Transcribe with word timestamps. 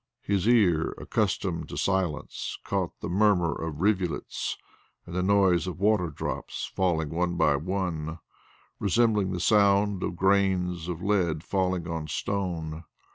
His 0.23 0.47
ear, 0.47 0.95
accustomed 0.97 1.69
to 1.69 1.77
silence, 1.77 2.57
caught 2.63 3.01
the 3.01 3.07
murmur 3.07 3.53
of 3.53 3.81
rivulets, 3.81 4.57
and 5.05 5.13
the 5.15 5.21
noise 5.21 5.67
of 5.67 5.79
water 5.79 6.07
drops, 6.09 6.65
falling 6.75 7.11
one 7.11 7.35
by 7.35 7.55
one, 7.55 8.17
resembling 8.79 9.31
the 9.31 9.39
sound 9.39 10.01
of 10.01 10.15
grains 10.15 10.87
of 10.87 11.03
lead 11.03 11.43
falling 11.43 11.87
on 11.87 12.07
stone. 12.07 12.83